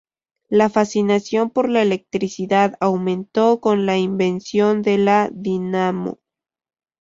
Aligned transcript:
La 0.49 0.67
fascinación 0.71 1.51
por 1.51 1.69
la 1.69 1.83
electricidad 1.83 2.75
aumentó 2.79 3.59
con 3.61 3.85
la 3.85 3.99
invención 3.99 4.81
de 4.81 4.97
la 4.97 5.29
dinamo. 5.31 6.17